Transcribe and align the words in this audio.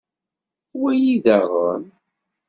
Wali 0.81 1.15
daɣen. 1.25 1.83